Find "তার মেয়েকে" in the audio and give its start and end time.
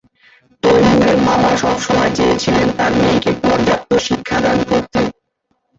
2.77-3.31